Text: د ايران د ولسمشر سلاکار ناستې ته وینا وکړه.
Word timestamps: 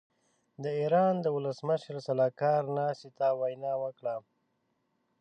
د 0.63 0.65
ايران 0.79 1.13
د 1.21 1.27
ولسمشر 1.37 1.95
سلاکار 2.07 2.61
ناستې 2.77 3.09
ته 3.17 3.27
وینا 3.39 3.73
وکړه. 3.83 4.15